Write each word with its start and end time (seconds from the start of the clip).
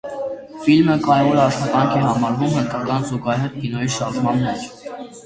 Ֆիլմը 0.61 0.93
կարևոր 1.07 1.41
աշխատանք 1.41 1.93
է 1.97 2.01
համարվում 2.05 2.55
հնդկական 2.55 3.05
զուգահեռ 3.11 3.53
կինոյի 3.59 3.93
շարժման 3.97 4.43
մեջ։ 4.49 4.65